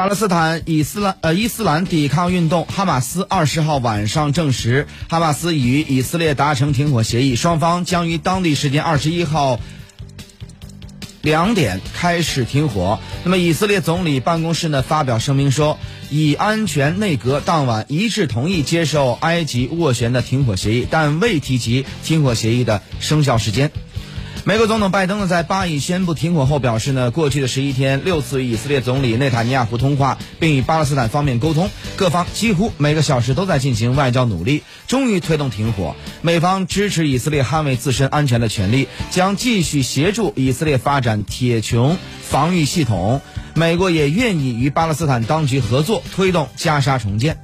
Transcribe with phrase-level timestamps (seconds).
[0.00, 9.60] 巴勒斯坦伊斯兰呃伊斯兰抵抗运动哈马斯二十号晚上证实，哈马斯与以色列达成停火协议，双方将于当地时间二十一号
[11.20, 12.98] 两点开始停火。
[13.24, 15.78] 那么，以色列总理办公室呢发表声明说，
[16.08, 23.70] 以安全内阁当晚一致同意接受埃及斡旋的停火协议，但未提及停火协议的生效时间。
[24.44, 35.94] 美国总统拜登呢，在巴以宣布停火后表示呢，过去的十一天六次与以色列总理内塔尼亚胡通话，并与巴勒斯坦方面沟通，各方几乎每个小时都在进行外交努力，终于推动停火。
[36.22, 43.20] 美方支持以色列捍卫自身安全的权利，将继续协助以色列发展铁穹防御系统。
[43.54, 47.40] 美国也愿意与巴勒斯坦当局合作，推动加沙重建。